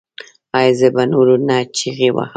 [0.57, 2.29] ایا زه به نور نه چیغې وهم؟